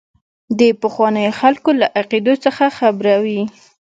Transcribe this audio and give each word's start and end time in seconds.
د 0.59 0.61
پخوانیو 0.81 1.37
خلکو 1.39 1.69
له 1.79 1.87
عقیدو 1.99 2.33
څخه 2.45 2.65
خبروي. 2.77 3.41